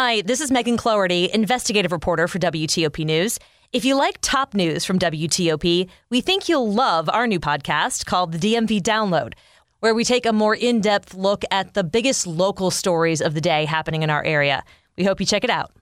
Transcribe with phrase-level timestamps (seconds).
[0.00, 3.36] Hi, this is Megan Cloherty, investigative reporter for WTOP News.
[3.72, 8.30] If you like top news from WTOP, we think you'll love our new podcast called
[8.30, 9.32] the DMV Download,
[9.80, 13.40] where we take a more in depth look at the biggest local stories of the
[13.40, 14.62] day happening in our area.
[14.96, 15.72] We hope you check it out.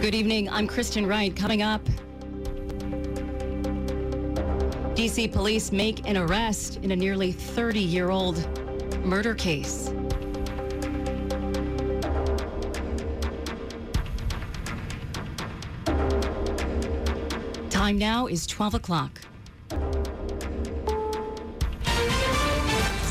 [0.00, 0.50] Good evening.
[0.50, 1.36] I'm Kristen Wright.
[1.36, 1.84] Coming up,
[4.96, 8.44] DC police make an arrest in a nearly 30 year old
[9.04, 9.92] murder case.
[17.86, 19.20] Time now is 12 o'clock.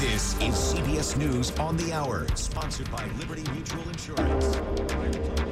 [0.01, 5.44] This is CBS News on the Hour, sponsored by Liberty Mutual Insurance.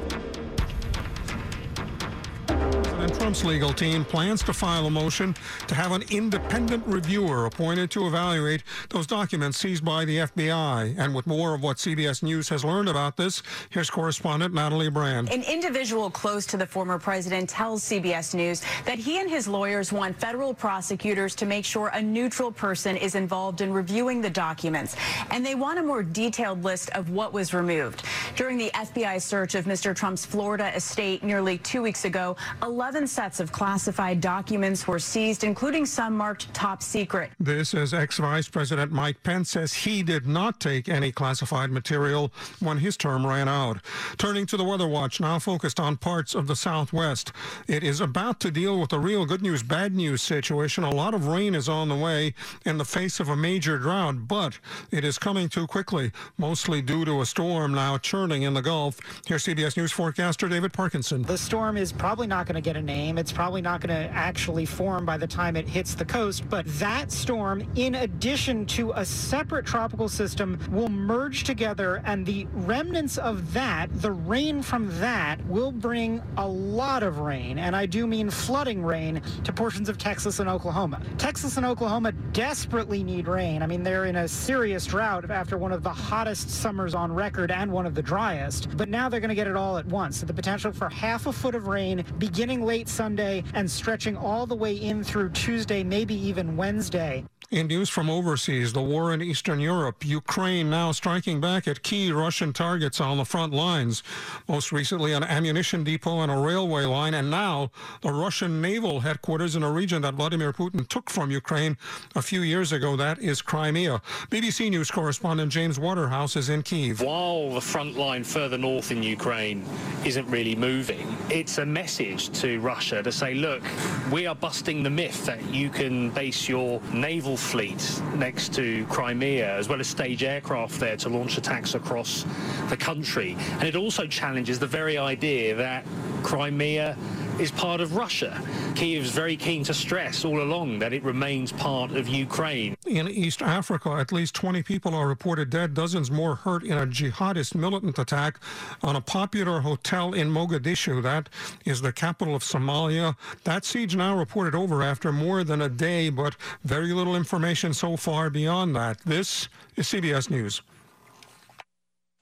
[3.04, 5.34] President Trump's legal team plans to file a motion
[5.66, 10.94] to have an independent reviewer appointed to evaluate those documents seized by the FBI.
[10.96, 15.30] And with more of what CBS News has learned about this, here's correspondent Natalie Brand.
[15.30, 19.92] An individual close to the former president tells CBS News that he and his lawyers
[19.92, 24.96] want federal prosecutors to make sure a neutral person is involved in reviewing the documents.
[25.30, 28.02] And they want a more detailed list of what was removed.
[28.34, 29.94] During the FBI search of Mr.
[29.94, 35.84] Trump's Florida estate nearly two weeks ago, 11 sets of classified documents were seized, including
[35.84, 37.32] some marked top secret.
[37.40, 42.78] This as ex-Vice President Mike Pence says he did not take any classified material when
[42.78, 43.78] his term ran out.
[44.16, 47.32] Turning to the Weather Watch, now focused on parts of the Southwest.
[47.66, 50.84] It is about to deal with a real good news, bad news situation.
[50.84, 54.28] A lot of rain is on the way in the face of a major drought,
[54.28, 54.60] but
[54.92, 59.00] it is coming too quickly, mostly due to a storm now churning in the Gulf.
[59.26, 61.22] Here's CBS News forecaster David Parkinson.
[61.22, 63.18] The storm is probably not going to get a name.
[63.18, 66.48] It's probably not going to actually form by the time it hits the coast.
[66.48, 72.02] But that storm, in addition to a separate tropical system, will merge together.
[72.04, 77.58] And the remnants of that, the rain from that, will bring a lot of rain.
[77.58, 81.00] And I do mean flooding rain to portions of Texas and Oklahoma.
[81.18, 83.62] Texas and Oklahoma desperately need rain.
[83.62, 87.50] I mean, they're in a serious drought after one of the hottest summers on record
[87.50, 88.76] and one of the driest.
[88.76, 90.18] But now they're going to get it all at once.
[90.18, 94.46] So the potential for half a foot of rain beginning late Sunday and stretching all
[94.46, 97.24] the way in through Tuesday, maybe even Wednesday.
[97.50, 102.10] In news from overseas, the war in Eastern Europe, Ukraine now striking back at key
[102.10, 104.02] Russian targets on the front lines.
[104.48, 109.56] Most recently, an ammunition depot and a railway line, and now the Russian naval headquarters
[109.56, 111.76] in a region that Vladimir Putin took from Ukraine
[112.16, 112.96] a few years ago.
[112.96, 114.00] That is Crimea.
[114.30, 117.02] BBC News correspondent James Waterhouse is in Kiev.
[117.02, 119.64] While the front line further north in Ukraine
[120.04, 123.62] isn't really moving, it's a message to Russia to say, look,
[124.10, 129.56] we are busting the myth that you can base your naval fleet next to Crimea,
[129.56, 132.24] as well as stage aircraft there to launch attacks across
[132.68, 133.36] the country.
[133.52, 135.84] And it also challenges the very idea that
[136.22, 136.96] Crimea
[137.40, 138.40] is part of Russia.
[138.74, 142.76] Kiev is very keen to stress all along that it remains part of Ukraine.
[142.86, 146.86] In East Africa, at least 20 people are reported dead, dozens more hurt in a
[146.86, 148.38] jihadist militant attack
[148.82, 151.02] on a popular hotel in Mogadishu.
[151.02, 151.28] That
[151.64, 153.16] is the capital of Somalia.
[153.44, 157.96] That siege now reported over after more than a day, but very little information so
[157.96, 158.98] far beyond that.
[159.04, 160.62] This is CBS News.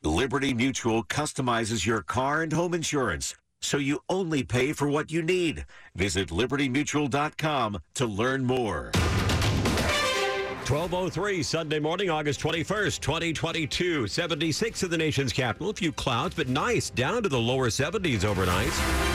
[0.05, 5.23] Liberty Mutual customizes your car and home insurance so you only pay for what you
[5.23, 5.65] need.
[5.95, 8.93] Visit libertymutual.com to learn more.
[10.69, 14.07] 1203 Sunday morning, August 21st, 2022.
[14.07, 15.71] 76 in the nation's capital.
[15.71, 16.89] A few clouds, but nice.
[16.89, 19.12] Down to the lower 70s overnight.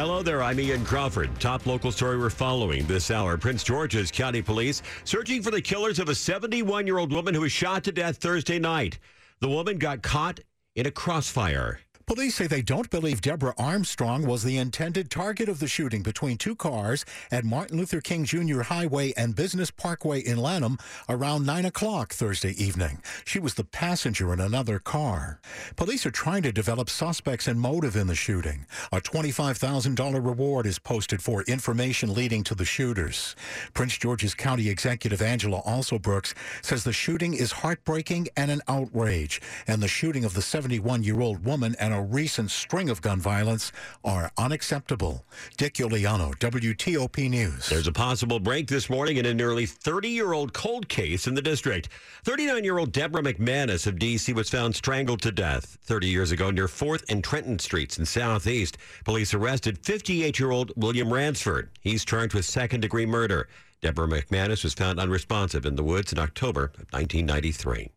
[0.00, 1.28] Hello there, I'm Ian Crawford.
[1.38, 3.36] Top local story we're following this hour.
[3.36, 7.42] Prince George's County Police searching for the killers of a 71 year old woman who
[7.42, 8.98] was shot to death Thursday night.
[9.40, 10.40] The woman got caught
[10.74, 11.80] in a crossfire.
[12.10, 16.38] Police say they don't believe Deborah Armstrong was the intended target of the shooting between
[16.38, 18.62] two cars at Martin Luther King Jr.
[18.62, 20.78] Highway and Business Parkway in Lanham
[21.08, 23.00] around 9 o'clock Thursday evening.
[23.24, 25.38] She was the passenger in another car.
[25.76, 28.66] Police are trying to develop suspects and motive in the shooting.
[28.90, 33.36] A $25,000 reward is posted for information leading to the shooters.
[33.72, 39.80] Prince George's County Executive Angela Alsobrooks says the shooting is heartbreaking and an outrage, and
[39.80, 43.72] the shooting of the 71 year old woman and recent string of gun violence
[44.04, 45.24] are unacceptable.
[45.56, 47.68] Dick Uliano, WTOP News.
[47.68, 51.34] There's a possible break this morning in a nearly 30 year old cold case in
[51.34, 51.88] the district.
[52.24, 54.32] 39 year old Deborah McManus of D.C.
[54.32, 58.78] was found strangled to death 30 years ago near 4th and Trenton Streets in Southeast.
[59.04, 61.70] Police arrested 58 year old William Ransford.
[61.80, 63.48] He's charged with second degree murder.
[63.80, 67.90] Deborah McManus was found unresponsive in the woods in October of 1993.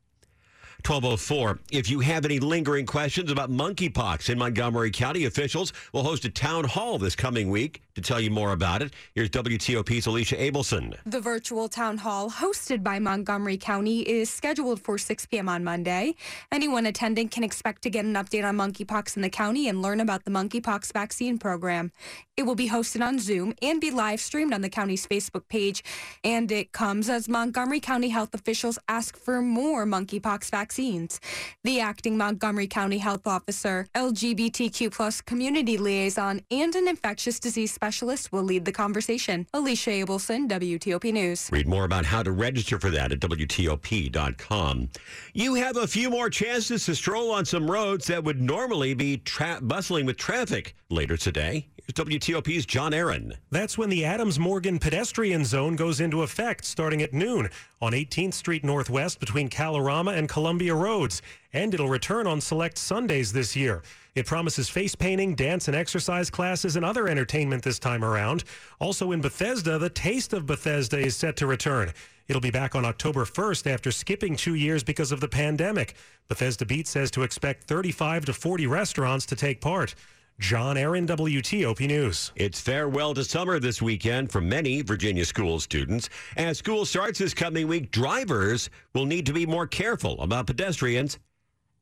[0.85, 1.59] 1204.
[1.71, 6.30] If you have any lingering questions about monkeypox in Montgomery County, officials will host a
[6.30, 8.94] town hall this coming week to tell you more about it.
[9.13, 10.95] Here's WTOP's Alicia Abelson.
[11.06, 15.48] The virtual town hall hosted by Montgomery County is scheduled for 6 p.m.
[15.48, 16.16] on Monday.
[16.51, 20.00] Anyone attending can expect to get an update on monkeypox in the county and learn
[20.00, 21.92] about the monkeypox vaccine program.
[22.36, 25.84] It will be hosted on Zoom and be live streamed on the county's Facebook page.
[26.24, 31.19] And it comes as Montgomery County health officials ask for more monkeypox vaccines.
[31.63, 38.31] The acting Montgomery County health officer, LGBTQ plus community liaison, and an infectious disease specialist
[38.31, 39.45] will lead the conversation.
[39.53, 41.50] Alicia Abelson, WTOP News.
[41.51, 44.89] Read more about how to register for that at WTOP.com.
[45.33, 49.18] You have a few more chances to stroll on some roads that would normally be
[49.18, 51.68] tra- bustling with traffic later today.
[51.75, 53.33] Here's WTOP's John Aaron.
[53.51, 57.50] That's when the Adams Morgan pedestrian zone goes into effect starting at noon
[57.81, 61.21] on 18th Street Northwest between Kalorama and Columbia Roads.
[61.51, 63.83] And it'll return on select Sundays this year.
[64.15, 68.44] It promises face painting, dance and exercise classes, and other entertainment this time around.
[68.80, 71.92] Also in Bethesda, the Taste of Bethesda is set to return.
[72.27, 75.95] It'll be back on October 1st after skipping two years because of the pandemic.
[76.27, 79.95] Bethesda Beat says to expect 35 to 40 restaurants to take part.
[80.39, 82.31] John Aaron, WTOP News.
[82.36, 86.10] It's farewell to summer this weekend for many Virginia school students.
[86.38, 91.19] As school starts this coming week, drivers will need to be more careful about pedestrians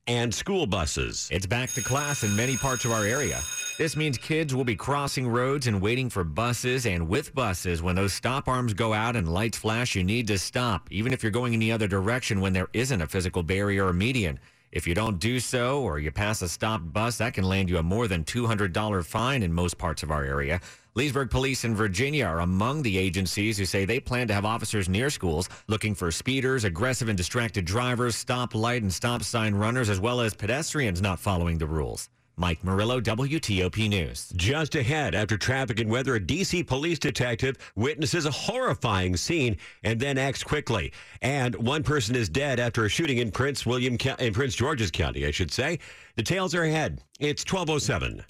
[0.07, 1.29] and school buses.
[1.31, 3.39] It's back to class in many parts of our area.
[3.77, 6.85] This means kids will be crossing roads and waiting for buses.
[6.85, 10.37] And with buses, when those stop arms go out and lights flash, you need to
[10.37, 13.87] stop, even if you're going in the other direction when there isn't a physical barrier
[13.87, 14.39] or median.
[14.71, 17.77] If you don't do so or you pass a stopped bus, that can land you
[17.77, 20.61] a more than $200 fine in most parts of our area.
[20.93, 24.89] Leesburg Police in Virginia are among the agencies who say they plan to have officers
[24.89, 29.89] near schools looking for speeders, aggressive and distracted drivers, stop light and stop sign runners,
[29.89, 32.09] as well as pedestrians not following the rules.
[32.35, 34.33] Mike Murillo, WTOP News.
[34.35, 36.63] Just ahead, after traffic and weather, a D.C.
[36.63, 40.91] police detective witnesses a horrifying scene and then acts quickly.
[41.21, 45.25] And one person is dead after a shooting in Prince William in Prince George's County,
[45.25, 45.79] I should say.
[46.17, 47.01] Details are ahead.
[47.19, 48.25] It's 1207.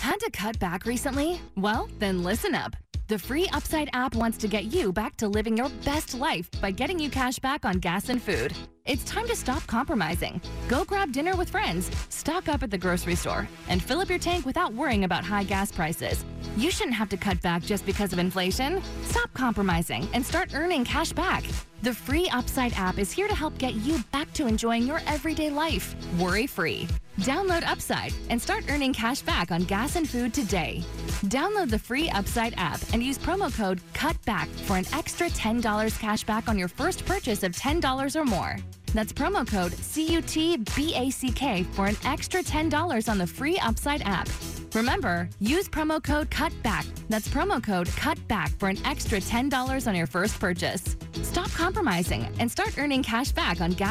[0.00, 1.40] Had to cut back recently?
[1.56, 2.76] Well, then listen up.
[3.08, 6.70] The free Upside app wants to get you back to living your best life by
[6.70, 8.52] getting you cash back on gas and food.
[8.84, 10.40] It's time to stop compromising.
[10.68, 14.18] Go grab dinner with friends, stock up at the grocery store, and fill up your
[14.18, 16.24] tank without worrying about high gas prices.
[16.56, 18.82] You shouldn't have to cut back just because of inflation.
[19.04, 21.44] Stop compromising and start earning cash back.
[21.82, 25.50] The free Upside app is here to help get you back to enjoying your everyday
[25.50, 26.88] life, worry free.
[27.20, 30.82] Download Upside and start earning cash back on gas and food today.
[31.26, 36.24] Download the free Upside app and use promo code CUTBACK for an extra $10 cash
[36.24, 38.56] back on your first purchase of $10 or more.
[38.92, 44.28] That's promo code CUTBACK for an extra $10 on the free Upside app.
[44.74, 46.86] Remember, use promo code CUTBACK.
[47.08, 50.96] That's promo code CUTBACK for an extra $10 on your first purchase.
[51.22, 53.86] Stop compromising and start earning cash back on gas